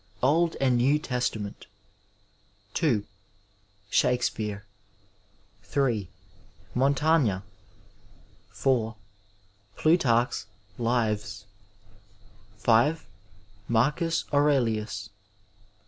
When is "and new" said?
0.59-0.97